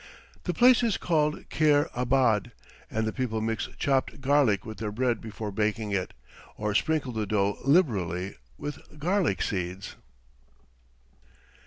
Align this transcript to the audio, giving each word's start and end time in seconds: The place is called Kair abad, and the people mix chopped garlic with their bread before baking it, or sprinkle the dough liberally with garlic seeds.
The 0.45 0.53
place 0.55 0.81
is 0.81 0.97
called 0.97 1.47
Kair 1.49 1.87
abad, 1.93 2.53
and 2.89 3.05
the 3.05 3.13
people 3.13 3.39
mix 3.39 3.69
chopped 3.77 4.19
garlic 4.19 4.65
with 4.65 4.79
their 4.79 4.91
bread 4.91 5.21
before 5.21 5.51
baking 5.51 5.91
it, 5.91 6.15
or 6.57 6.73
sprinkle 6.73 7.11
the 7.11 7.27
dough 7.27 7.59
liberally 7.63 8.37
with 8.57 8.97
garlic 8.97 9.43
seeds. 9.43 9.97